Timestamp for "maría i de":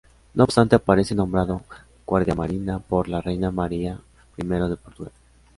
3.51-4.75